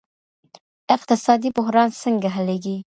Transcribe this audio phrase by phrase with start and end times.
[0.95, 2.75] اقتصادي بحران څنګه حلیږي؟